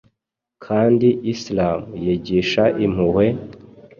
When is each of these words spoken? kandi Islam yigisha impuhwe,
kandi 0.65 1.07
Islam 1.33 1.81
yigisha 2.03 2.63
impuhwe, 2.85 3.25